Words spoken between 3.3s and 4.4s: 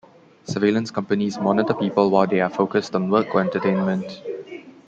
or entertainment.